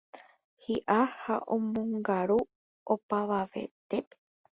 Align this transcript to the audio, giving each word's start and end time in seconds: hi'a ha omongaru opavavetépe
hi'a 0.67 0.95
ha 1.21 1.35
omongaru 1.55 2.39
opavavetépe 2.93 4.15